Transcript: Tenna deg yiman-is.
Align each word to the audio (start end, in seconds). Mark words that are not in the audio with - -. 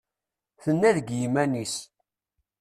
Tenna 0.63 0.89
deg 0.97 1.07
yiman-is. 1.19 1.75